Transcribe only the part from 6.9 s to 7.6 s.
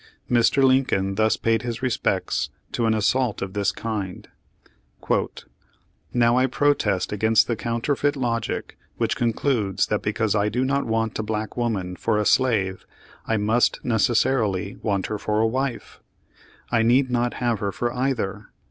against the